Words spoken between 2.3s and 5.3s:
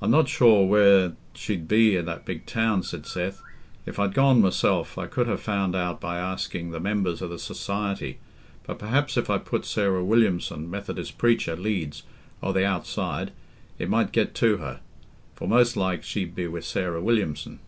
town," said Seth. "If I'd gone myself, I could